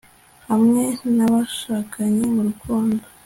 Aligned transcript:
hamwe 0.49 0.83
nabashakanye 1.15 2.23
murukundo 2.35 3.03